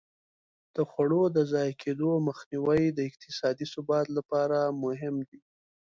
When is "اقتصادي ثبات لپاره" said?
3.09-4.59